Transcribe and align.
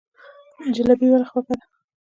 جلبي 0.75 1.07
ولې 1.09 1.25
خوږه 1.31 1.53
ده؟ 1.59 1.65